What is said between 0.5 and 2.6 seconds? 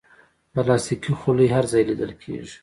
پلاستيکي خولۍ هر ځای لیدل کېږي.